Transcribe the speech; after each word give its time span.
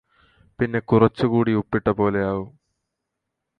പിന്നെ 0.59 0.79
കുറച്ച്ക്കൂടി 0.81 1.53
ഉപ്പിട്ട 1.53 1.89
പോലെയാവും 1.91 2.49